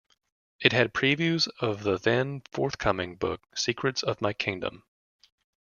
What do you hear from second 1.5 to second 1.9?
of